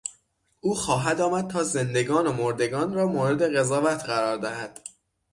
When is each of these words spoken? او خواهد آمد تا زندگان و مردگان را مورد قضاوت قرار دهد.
او 0.59 0.75
خواهد 0.75 1.21
آمد 1.21 1.47
تا 1.47 1.63
زندگان 1.63 2.27
و 2.27 2.31
مردگان 2.31 2.93
را 2.93 3.07
مورد 3.07 3.55
قضاوت 3.57 4.03
قرار 4.03 4.37
دهد. 4.37 4.79